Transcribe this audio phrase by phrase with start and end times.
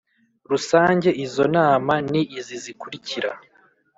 [0.51, 3.31] Rusange Izo nama ni izi zikurikira